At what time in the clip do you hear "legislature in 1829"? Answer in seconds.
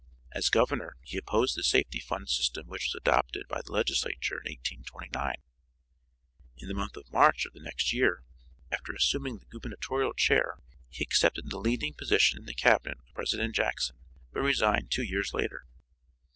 3.71-5.35